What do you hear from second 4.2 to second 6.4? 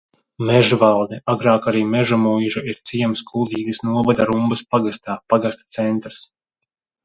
Rumbas pagastā, pagasta centrs.